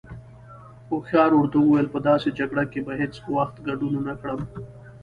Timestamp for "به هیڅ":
2.85-3.13